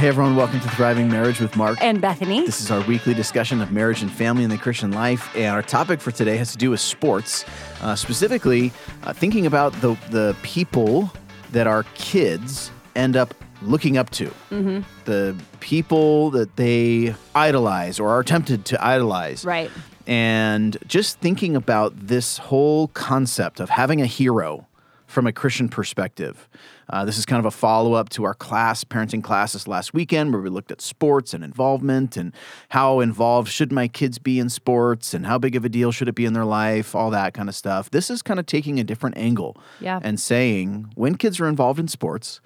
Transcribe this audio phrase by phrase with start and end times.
[0.00, 1.76] Hey everyone, welcome to Thriving Marriage with Mark.
[1.82, 2.46] And Bethany.
[2.46, 5.30] This is our weekly discussion of marriage and family in the Christian life.
[5.36, 7.44] And our topic for today has to do with sports,
[7.82, 11.12] uh, specifically uh, thinking about the, the people
[11.52, 14.80] that our kids end up looking up to, Mm-hmm.
[15.04, 19.44] the people that they idolize or are tempted to idolize.
[19.44, 19.70] Right.
[20.06, 24.66] And just thinking about this whole concept of having a hero
[25.06, 26.48] from a Christian perspective.
[26.92, 30.32] Uh, this is kind of a follow up to our class, parenting classes last weekend,
[30.32, 32.34] where we looked at sports and involvement and
[32.70, 36.08] how involved should my kids be in sports and how big of a deal should
[36.08, 37.90] it be in their life, all that kind of stuff.
[37.90, 40.00] This is kind of taking a different angle Yeah.
[40.02, 42.40] and saying when kids are involved in sports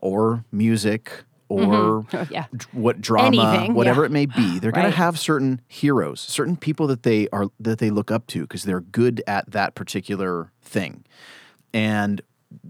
[0.00, 2.46] or music or Oh, yeah.
[2.56, 4.06] d- what drama, Anything, whatever yeah.
[4.06, 7.78] it may be, they're going to have certain heroes, certain people that they are that
[7.78, 11.04] they look up to because they're good at that particular thing.
[11.74, 12.20] And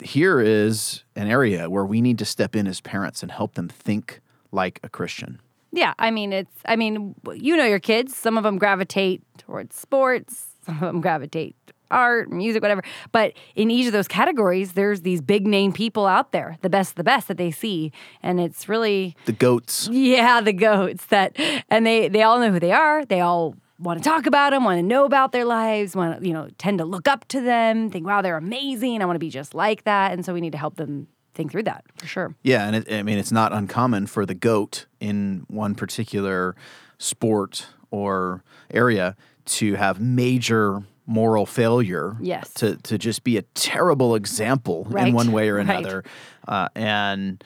[0.03, 3.69] here is an area where we need to step in as parents and help them
[3.69, 5.41] think like a Christian.
[5.73, 5.95] Yeah.
[5.99, 8.15] I mean, it's, I mean, you know your kids.
[8.17, 11.57] Some of them gravitate towards sports, some of them gravitate
[11.91, 12.83] art, music, whatever.
[13.13, 16.93] But in each of those categories, there's these big name people out there, the best,
[16.93, 17.93] of the best that they see.
[18.23, 19.89] And it's really, The goats.
[19.93, 21.37] yeah, the goats that,
[21.69, 23.05] and they, they all know who they are.
[23.05, 26.27] They all want to talk about them, want to know about their lives, want to,
[26.27, 29.03] you know, tend to look up to them, think, wow, they're amazing.
[29.03, 30.13] I want to be just like that.
[30.13, 32.35] And so we need to help them think through that for sure.
[32.43, 36.55] Yeah, and it, I mean it's not uncommon for the goat in one particular
[36.99, 42.17] sport or area to have major moral failure.
[42.21, 42.53] Yes.
[42.55, 45.69] To to just be a terrible example in one way or right.
[45.69, 46.05] another,
[46.47, 47.43] uh, and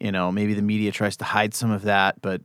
[0.00, 2.42] you know maybe the media tries to hide some of that, but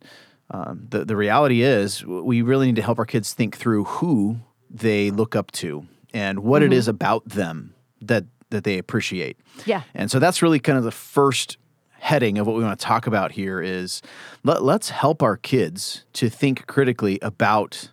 [0.51, 4.37] um, the the reality is we really need to help our kids think through who
[4.69, 6.73] they look up to and what Mm-hmm.
[6.73, 9.37] it is about them that that they appreciate.
[9.65, 9.81] Yeah.
[9.95, 11.57] And so that's really kind of the first
[11.99, 14.01] heading of what we want to talk about here is
[14.43, 17.89] let, let's help our kids to think critically about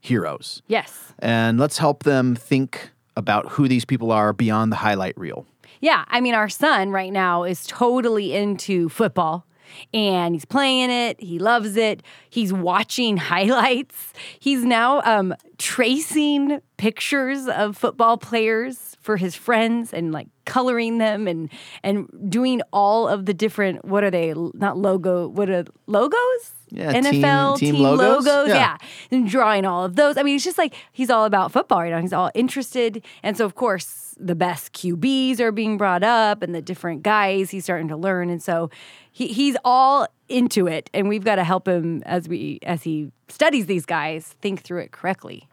[0.00, 0.62] heroes.
[0.66, 1.14] Yes.
[1.20, 5.46] And let's help them think about who these people are beyond the highlight reel.
[5.80, 9.46] Yeah, I mean, our son right now is totally into football
[9.92, 11.20] and he's playing it.
[11.20, 12.02] He loves it.
[12.28, 14.12] He's watching highlights.
[14.38, 21.28] He's now um, tracing pictures of football players for his friends and like coloring them
[21.28, 21.50] and
[21.82, 26.92] and doing all of the different what are they not logo what are logos Yeah,
[27.00, 28.26] team- NFL team logos?
[28.26, 28.44] yeah.
[28.54, 28.76] Yeah.
[29.10, 30.16] and drawing all of those.
[30.16, 32.00] I mean, it's just like he's all about football right now.
[32.00, 33.04] He's all interested.
[33.22, 37.50] And so, of course, the best QBs are being brought up and the different guys
[37.50, 38.30] he's starting to learn.
[38.30, 38.70] And so
[39.12, 40.90] he, he's all into it.
[40.94, 44.80] And we've got to help him as we as he studies these guys think through
[44.80, 45.46] it correctly.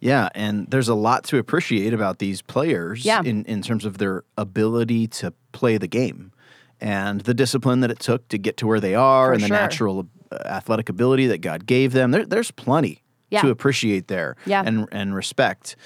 [0.00, 3.22] Yeah, and there's a lot to appreciate about these players Yeah.
[3.24, 6.30] in, in terms of their ability to play the game
[6.78, 9.46] and the discipline that it took to get to where they are For and the
[9.46, 9.56] sure.
[9.56, 12.10] natural athletic ability that God gave them.
[12.10, 13.42] There, there's plenty Yeah.
[13.42, 14.62] to appreciate there Yeah.
[14.64, 15.76] and, and respect.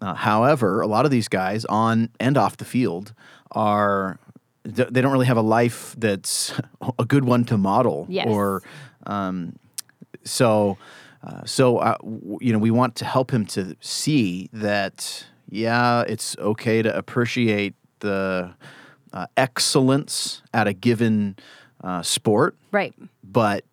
[0.00, 3.12] Uh, however, a lot of these guys on and off the field
[3.52, 4.18] are
[4.64, 6.52] they don't really have a life that's
[6.98, 8.26] a good one to model Yes.
[8.28, 8.62] or
[9.06, 9.56] um,
[10.24, 10.76] so
[11.22, 16.04] uh, so uh, w- you know we want to help him to see that yeah
[16.06, 18.54] it's okay to appreciate the
[19.12, 21.34] uh, excellence at a given
[21.82, 22.94] uh, sport Right.
[23.24, 23.64] but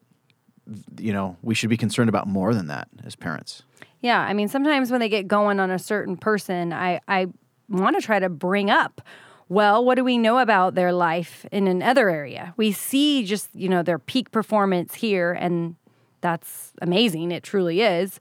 [1.00, 3.64] you know we should be concerned about more than that as parents
[4.02, 7.26] Yeah, I mean, sometimes when they get going on a certain person, I, I
[7.70, 9.02] want to try to bring up,
[9.50, 12.54] well, what do we know about their life in another area?
[12.56, 15.76] We see just, you know, their peak performance here, and
[16.22, 17.32] that's amazing.
[17.32, 18.20] It truly is.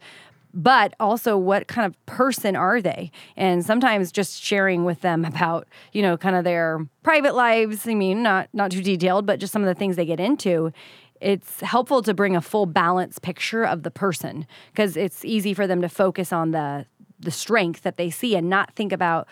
[0.57, 3.11] But also, what kind of person are they?
[3.37, 7.89] And sometimes just sharing with them about, you know, kind of their private lives.
[7.89, 10.73] I mean, not not too detailed, but just some of the things they get into
[11.21, 15.67] it's helpful to bring a full balance picture of the person because it's easy for
[15.67, 16.87] them to focus on the
[17.21, 19.27] the strength that they see and not think about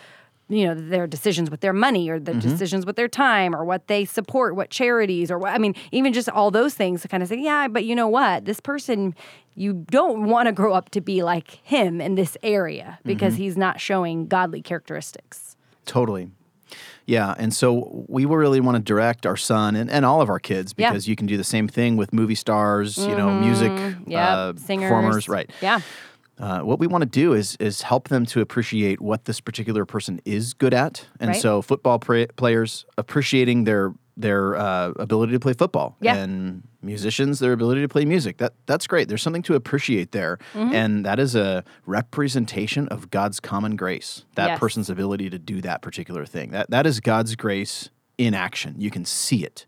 [0.49, 2.41] you know their decisions with their money or the mm-hmm.
[2.41, 6.13] decisions with their time or what they support what charities or what i mean even
[6.13, 8.45] just all those things to kind of say yeah but you know what?
[8.45, 9.15] This person
[9.55, 13.43] you don't want to grow up to be like him in this area because mm-hmm.
[13.43, 15.57] he's not showing godly characteristics.
[15.85, 16.31] Totally.
[17.07, 17.35] Yeah.
[17.39, 20.75] And so we really want to direct our son and, and all of our kids
[20.77, 20.91] Yeah.
[20.91, 23.73] because you can do the same thing with movie stars, you know, music
[24.07, 25.29] Yep, uh, singers performers.
[25.29, 25.51] Right.
[25.61, 25.81] yeah
[26.39, 29.85] Uh, what we want to do is is help them to appreciate what this particular
[29.85, 31.41] person is good at, and Right.
[31.41, 36.17] so football pra- players appreciating their their uh, ability to play football, Yeah.
[36.17, 38.39] and musicians their ability to play music.
[38.39, 39.09] That that's great.
[39.09, 40.75] There's something to appreciate there, Mm-hmm.
[40.75, 44.25] and that is a representation of God's common grace.
[44.35, 44.59] That Yes.
[44.59, 46.51] person's ability to do that particular thing.
[46.51, 48.75] That that is God's grace in action.
[48.79, 49.67] You can see it.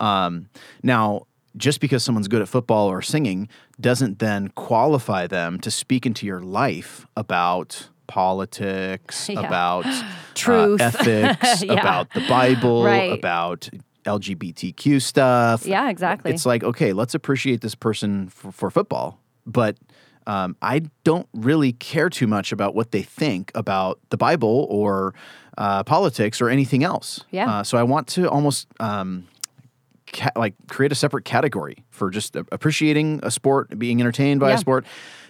[0.00, 0.48] Um,
[0.82, 1.26] now,
[1.56, 3.48] just because someone's good at football or singing
[3.80, 9.40] doesn't then qualify them to speak into your life about politics, Yeah.
[9.40, 10.02] about uh,
[10.34, 10.80] Truth.
[10.80, 11.74] ethics, Yeah.
[11.74, 13.12] about the Bible, Right.
[13.12, 13.68] about
[14.04, 15.66] LGBTQ stuff.
[15.66, 16.30] Yeah, exactly.
[16.32, 19.76] It's like, okay, let's appreciate this person for, for football, but
[20.26, 25.14] um, I don't really care too much about what they think about the Bible or
[25.58, 27.22] uh, politics or anything else.
[27.30, 27.50] Yeah.
[27.58, 29.28] Uh, so I want to almost um,
[30.12, 34.54] ca- like create a separate category for just appreciating a sport, being entertained by Yeah.
[34.54, 34.86] a sport,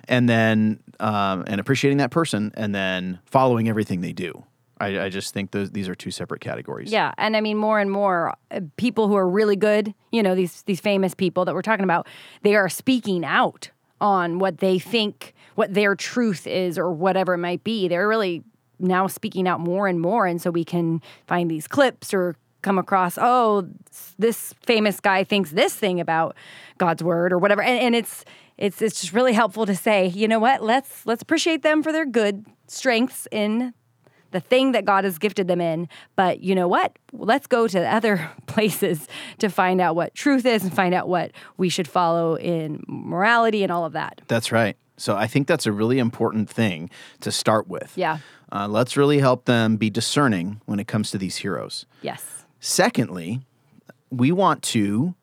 [0.07, 4.45] and then um, and appreciating that person, and then following everything they do.
[4.81, 6.91] I, I just think those, these are two separate categories.
[6.91, 10.35] Yeah, and I mean more and more uh, people who are really good, you know,
[10.35, 12.07] these these famous people that we're talking about,
[12.43, 17.39] they are speaking out on what they think, what their truth is or whatever it
[17.39, 17.89] might be.
[17.89, 18.43] They're really
[18.81, 22.79] now speaking out more and more and so we can find these clips or come
[22.79, 23.69] across, oh,
[24.19, 26.35] this famous guy thinks this thing about
[26.79, 27.63] God's word or whatever.
[27.63, 28.25] And, and it's
[28.59, 30.63] it's it's just really helpful to say, you know what?
[30.63, 33.75] Let's let's appreciate them for their good strengths in
[34.35, 35.89] the thing that God has gifted them in.
[36.17, 36.99] But you know what?
[37.13, 39.07] Let's go to other places
[39.39, 43.63] to find out what truth is and find out what we should follow in morality
[43.63, 44.21] and all of that.
[44.29, 44.77] That's right.
[44.97, 46.91] So I think that's a really important thing
[47.21, 47.93] to start with.
[47.97, 48.19] Yeah.
[48.53, 51.87] Uh, let's really help them be discerning when it comes to these heroes.
[52.03, 52.45] Yes.
[52.61, 53.41] Secondly,
[54.11, 55.15] we want to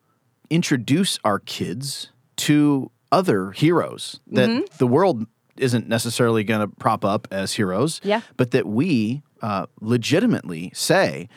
[0.50, 4.76] introduce our kids to other heroes that Mm-hmm.
[4.78, 5.26] the world
[5.56, 8.22] isn't necessarily going to prop up as heroes, Yeah.
[8.36, 11.28] but that we uh, legitimately say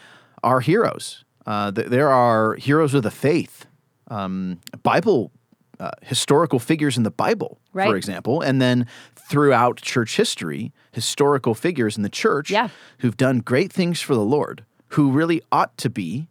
[0.44, 1.23] are heroes.
[1.45, 3.65] Uh, th- there are heroes of the faith,
[4.09, 5.31] um, Bible
[5.79, 8.88] uh, historical figures in the Bible, for example, and then
[9.29, 12.69] throughout church history, historical figures in the church Yeah.
[13.00, 16.27] who've done great things for the Lord, who really ought to be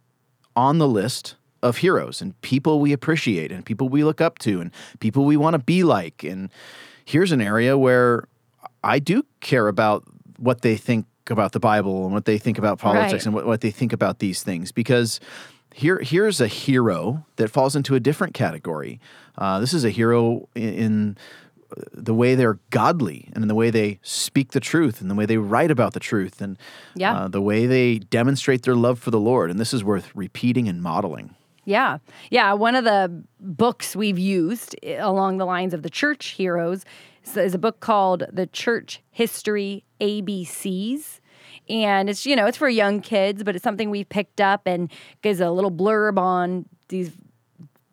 [0.55, 4.61] on the list of heroes and people we appreciate and people we look up to
[4.61, 6.23] and people we want to be like.
[6.23, 6.49] And
[7.05, 8.27] here's an area where
[8.83, 10.03] I do care about
[10.37, 13.25] what they think about the Bible and what they think about politics Right.
[13.25, 15.19] and what, what they think about these things because
[15.73, 18.99] here here's a hero that falls into a different category.
[19.37, 21.17] Uh, this is a hero in, in
[21.93, 25.25] the way they're godly and in the way they speak the truth and the way
[25.25, 26.57] they write about the truth and
[26.95, 27.13] Yeah.
[27.15, 29.49] uh, the way they demonstrate their love for the Lord.
[29.51, 31.35] And this is worth repeating and modeling.
[31.65, 31.97] Yeah.
[32.29, 32.53] Yeah.
[32.53, 36.85] One of the books we've used along the lines of the church heroes
[37.23, 41.19] is- is a book called The Church History ABCs.
[41.67, 44.91] And it's, you know, it's for young kids, but it's something we've picked up and
[45.23, 47.11] gives a little blurb on these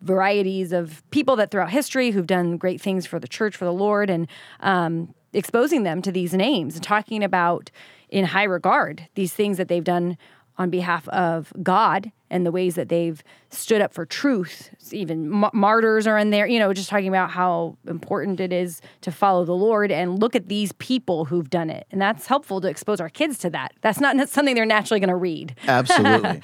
[0.01, 3.73] varieties of people that throughout history who've done great things for the church, for the
[3.73, 4.27] Lord, and
[4.59, 7.71] um, exposing them to these names and talking about
[8.09, 10.17] in high regard these things that they've done
[10.57, 14.69] on behalf of God and the ways that they've stood up for truth.
[14.91, 18.81] Even ma- martyrs are in there, you know, just talking about how important it is
[19.01, 21.85] to follow the Lord and look at these people who've done it.
[21.91, 23.73] And that's helpful to expose our kids to that.
[23.81, 25.55] That's not something they're naturally going to read.
[25.67, 26.41] Absolutely.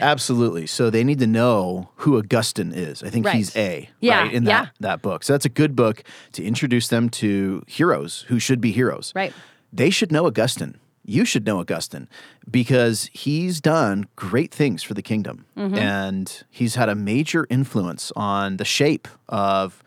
[0.00, 0.66] Absolutely.
[0.66, 3.02] So they need to know who Augustine is.
[3.02, 3.36] I think Right.
[3.36, 4.64] he's A Yeah, right, in yeah.
[4.64, 5.22] that, that book.
[5.24, 9.12] So that's a good book to introduce them to heroes who should be heroes.
[9.14, 9.32] Right.
[9.72, 10.76] They should know Augustine.
[11.04, 12.08] You should know Augustine
[12.50, 15.46] because he's done great things for the kingdom.
[15.56, 15.76] Mm-hmm.
[15.76, 19.82] And he's had a major influence on the shape of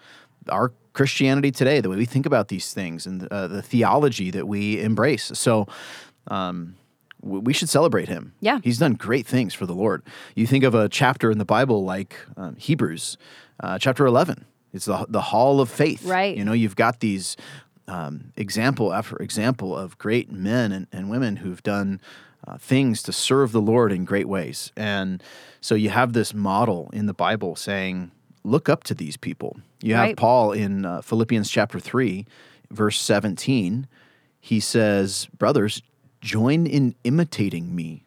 [0.50, 4.48] our Christianity today, the way we think about these things and uh, the theology that
[4.48, 5.32] we embrace.
[5.34, 5.68] So,
[6.28, 6.76] um,
[7.26, 8.34] we should celebrate him.
[8.40, 8.60] Yeah.
[8.64, 10.04] He's done great things for the Lord.
[10.36, 13.18] You think of a chapter in the Bible like um, Hebrews,
[13.62, 14.46] uh, chapter 11.
[14.74, 16.06] It's the, the hall of faith.
[16.06, 16.38] Right.
[16.38, 17.36] You know, you've got these
[17.88, 22.02] um, example after example of great men and, and women who've done
[22.48, 24.72] uh, things to serve the Lord in great ways.
[24.76, 25.24] And
[25.62, 28.12] so you have this model in the Bible saying,
[28.44, 29.58] look up to these people.
[29.82, 30.18] You have Right.
[30.18, 32.26] Paul in uh, Philippians chapter 3,
[32.72, 33.88] verse 17.
[34.40, 35.82] He says, Brothers,
[36.22, 38.06] join in imitating me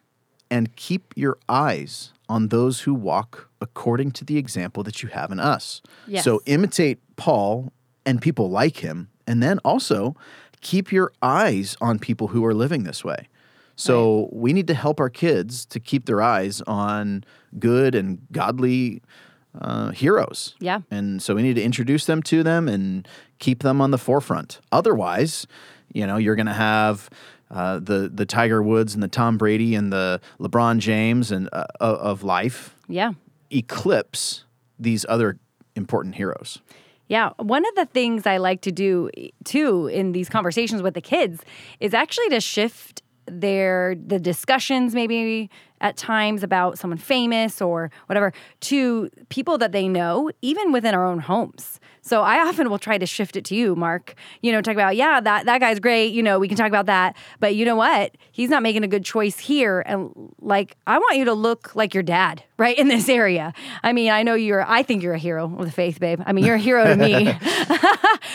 [0.49, 5.31] and keep your eyes on those who walk according to the example that you have
[5.31, 5.81] in us.
[6.07, 6.23] Yes.
[6.23, 7.73] So imitate Paul
[8.05, 10.15] and people like him, and then also
[10.61, 13.29] keep your eyes on people who are living this way.
[13.75, 17.23] So we need to help our kids to keep their eyes on
[17.57, 19.01] good and godly
[19.59, 20.55] uh, heroes.
[20.59, 20.81] Yeah.
[20.91, 23.07] And so we need to introduce them to them and
[23.39, 24.59] keep them on the forefront.
[24.73, 25.47] Otherwise,
[25.93, 27.09] you know, you're going to have
[27.49, 31.65] uh, the the Tiger Woods and the Tom Brady and the LeBron James and uh,
[31.79, 33.13] of life Yeah.
[33.49, 34.43] eclipse
[34.77, 35.39] these other
[35.75, 36.59] important heroes.
[37.09, 39.09] Yeah, one of the things I like to do
[39.43, 41.41] too in these conversations with the kids
[41.79, 45.49] is actually to shift their the discussions maybe
[45.81, 51.05] at times about someone famous or whatever to people that they know, even within our
[51.05, 51.79] own homes.
[52.01, 54.15] So I often will try to shift it to you, Mark.
[54.41, 56.13] You know, talk about, yeah, that, that guy's great.
[56.13, 57.15] You know, we can talk about that.
[57.39, 58.15] But you know what?
[58.31, 59.81] He's not making a good choice here.
[59.85, 62.77] And like, I want you to look like your dad, right?
[62.77, 63.53] In this area.
[63.83, 66.21] I mean, I know you're, I think you're a hero of the faith, babe.
[66.25, 67.33] I mean, you're a hero to me.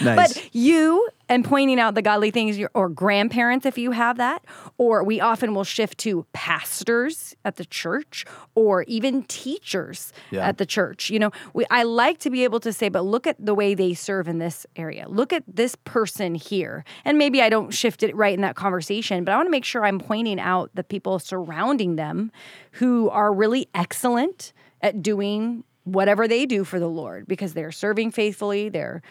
[0.03, 0.35] Nice.
[0.35, 4.45] But you and pointing out the godly things, your- or grandparents, if you have that,
[4.79, 8.25] or we often will shift to pastors at the church,
[8.55, 10.47] or even teachers Yeah.
[10.47, 11.11] at the church.
[11.11, 13.75] You know, we, I like to be able to say, but look at the way
[13.75, 15.07] they serve in this area.
[15.09, 19.25] Look at this person here, and maybe I don't shift it right in that conversation,
[19.25, 22.31] but I want to make sure I'm pointing out the people surrounding them
[22.73, 28.13] who are really excellent at doing whatever they do for the Lord because they're serving
[28.13, 28.69] faithfully.
[28.69, 29.03] They're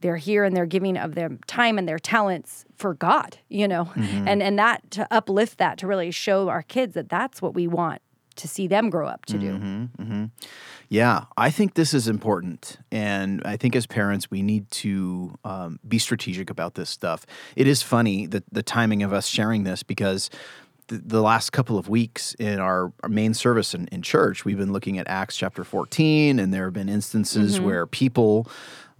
[0.00, 3.84] they're here and they're giving of their time and their talents for God, you know,
[3.84, 4.28] mm-hmm.
[4.28, 7.66] and and that to uplift that to really show our kids that that's what we
[7.66, 8.02] want
[8.36, 9.52] to see them grow up to do.
[9.52, 10.24] Mm-hmm, mm-hmm.
[10.88, 12.78] Yeah, I think this is important.
[12.90, 17.26] And I think as parents, we need to um, be strategic about this stuff.
[17.54, 20.30] It is funny that the timing of us sharing this because
[20.90, 24.58] the, the last couple of weeks in our, our main service in, in church, we've
[24.58, 28.46] been looking at Acts chapter 14, and there have been instances where people.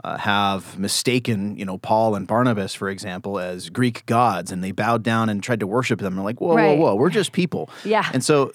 [0.03, 4.73] Uh, have mistaken, you know, Paul and Barnabas, for example, as Greek gods, and they
[4.73, 6.15] bowed down and tried to worship them.
[6.15, 6.79] They're like, whoa, Right.
[6.79, 7.69] whoa, whoa, we're just people.
[7.85, 8.09] Yeah.
[8.15, 8.53] And so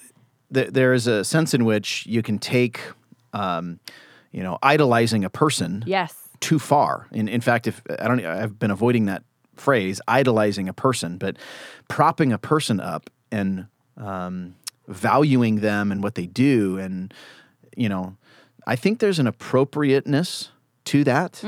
[0.52, 2.80] th- there is a sense in which you can take,
[3.32, 3.78] um,
[4.32, 6.16] you know, idolizing a person Yes.
[6.40, 7.06] too far.
[7.12, 9.22] In in fact, if I don't, I've been avoiding that
[9.54, 11.36] phrase, idolizing a person, but
[11.86, 13.66] propping a person up and
[13.96, 14.54] um,
[14.88, 17.12] valuing them and what they do, and
[17.76, 18.16] you know,
[18.66, 20.50] I think there's an appropriateness
[20.86, 21.42] to that,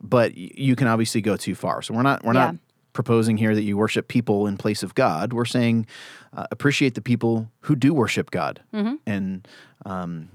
[0.00, 1.82] but you can obviously go too far.
[1.82, 2.46] So we're not we're Yeah.
[2.46, 2.56] not
[2.92, 5.32] proposing here that you worship people in place of God.
[5.32, 5.86] We're saying
[6.36, 8.60] uh, appreciate the people who do worship God
[9.06, 9.48] and
[9.84, 10.28] um,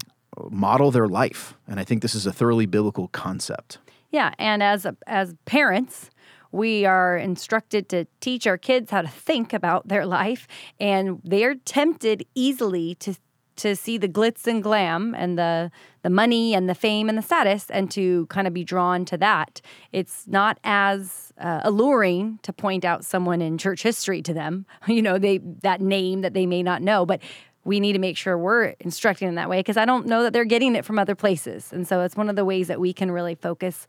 [0.50, 1.54] model their life.
[1.66, 3.78] And I think this is a thoroughly biblical concept.
[4.12, 6.10] Yeah, and as as parents,
[6.52, 10.46] we are instructed to teach our kids how to think about their life,
[10.78, 13.14] and they're tempted easily to
[13.56, 15.70] to see the glitz and glam and the
[16.02, 19.18] the money and the fame and the status, and to kind of be drawn to
[19.18, 19.60] that.
[19.92, 25.02] It's not as uh, alluring to point out someone in church history to them, you
[25.02, 27.20] know, they that name that they may not know, but
[27.64, 30.32] we need to make sure we're instructing in that way because I don't know that
[30.32, 31.72] they're getting it from other places.
[31.72, 33.86] And so it's one of the ways that we can really focus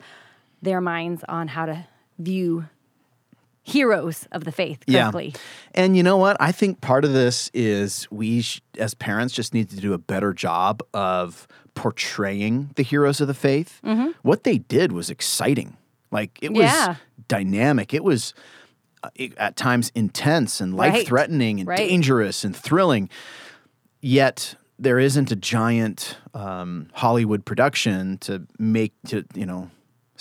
[0.62, 1.88] their minds on how to
[2.22, 2.66] view
[3.64, 5.36] heroes of the faith correctly.
[5.76, 6.36] And you know what?
[6.40, 9.98] I think part of this is we, sh- as parents, just need to do a
[10.00, 13.80] better job of portraying the heroes of the faith.
[14.24, 15.78] What they did was exciting.
[16.12, 16.96] Like it was Yeah.
[17.28, 17.94] dynamic.
[17.94, 18.34] It was
[19.04, 21.78] uh, it- at times intense and life threatening and Right.
[21.78, 23.10] dangerous and thrilling.
[24.02, 29.70] Yet there isn't a giant um, Hollywood production to make to you know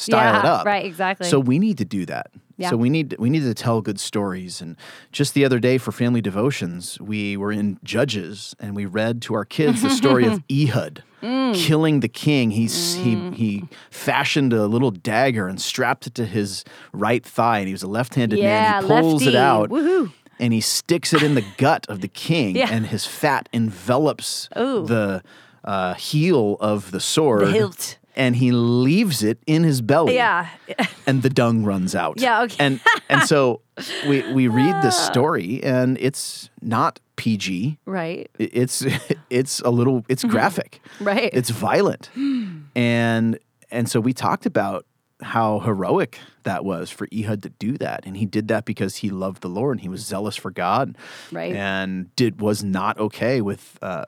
[0.00, 0.64] style it up.
[0.66, 1.28] right, exactly.
[1.28, 2.30] So we need to do that.
[2.56, 2.70] Yeah.
[2.70, 4.60] So we need we need to tell good stories.
[4.60, 4.76] And
[5.12, 9.34] just the other day for family devotions, we were in Judges and we read to
[9.34, 11.54] our kids the story of Ehud Mm.
[11.54, 12.50] killing the king.
[12.50, 16.64] He's he he fashioned a little dagger and strapped it to his
[16.94, 18.82] right thigh, and he was a left-handed Yeah, man.
[18.84, 19.28] He pulls lefty.
[19.28, 19.68] it out.
[19.68, 20.12] Woohoo.
[20.38, 22.68] And he sticks it in the gut of the king, Yeah.
[22.70, 24.86] and his fat envelops Ooh.
[24.86, 25.22] the
[25.62, 27.48] uh, heel of the sword.
[27.48, 27.98] The hilt.
[28.20, 30.48] And he leaves it in his belly Yeah.
[31.06, 32.20] and the dung runs out.
[32.20, 32.56] Yeah, okay.
[32.58, 33.62] And and so
[34.08, 37.78] we we read this story and it's not PG.
[37.86, 38.28] right.
[38.38, 38.84] It's
[39.30, 40.80] it's a little it's graphic.
[41.00, 41.30] Right.
[41.32, 42.10] It's violent.
[42.76, 43.38] and
[43.70, 44.84] and so we talked about
[45.22, 48.06] how heroic that was for Ehud to do that.
[48.06, 50.96] And he did that because he loved the Lord and he was zealous for God.
[51.30, 51.54] Right.
[51.54, 54.04] And did was not okay with uh,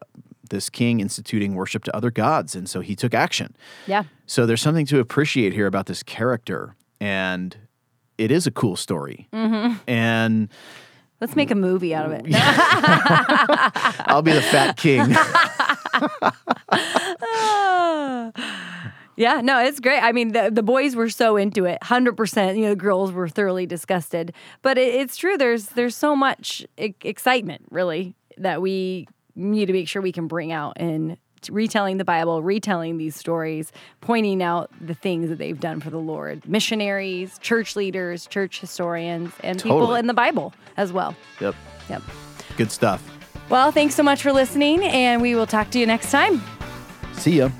[0.52, 2.54] this king instituting worship to other gods.
[2.54, 3.56] And so he took action.
[3.88, 4.04] Yeah.
[4.26, 7.56] So there's something to appreciate here about this character, and
[8.18, 9.26] it is a cool story.
[9.32, 9.90] Mm-hmm.
[9.90, 10.48] And
[11.20, 12.26] Let's make a movie out of it.
[14.06, 15.16] I'll be the fat king.
[19.14, 20.00] Yeah, no, it's great.
[20.00, 22.56] I mean, the, the boys were so into it, hundred percent.
[22.56, 24.32] You know, the girls were thoroughly disgusted.
[24.62, 25.36] But it, it's true.
[25.36, 30.26] There's there's so much e- excitement, really, that we need to make sure we can
[30.26, 31.16] bring out in
[31.50, 35.98] retelling the Bible, retelling these stories, pointing out the things that they've done for the
[35.98, 36.46] Lord.
[36.48, 41.16] Missionaries, church leaders, church historians, and people in the Bible as well.
[41.40, 41.54] yep.
[41.88, 42.02] Yep.
[42.56, 43.02] Good stuff.
[43.48, 46.42] Well, thanks so much for listening, and we will talk to you next time.
[47.14, 47.50] See ya.